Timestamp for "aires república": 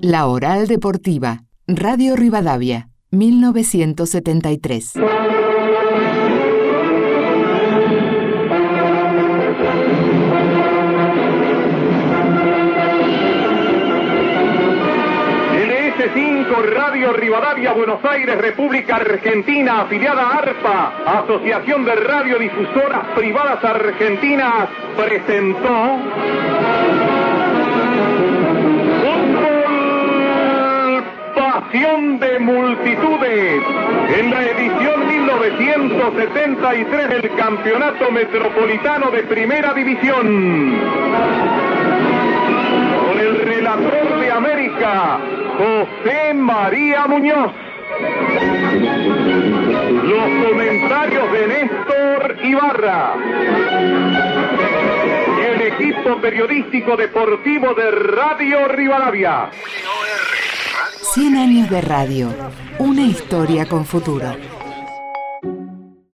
18.04-18.94